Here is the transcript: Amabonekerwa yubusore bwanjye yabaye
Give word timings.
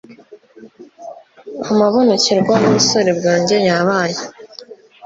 Amabonekerwa 1.69 2.53
yubusore 2.63 3.11
bwanjye 3.19 3.55
yabaye 3.67 4.21